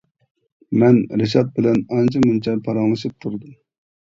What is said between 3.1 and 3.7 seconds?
تۇردۇم.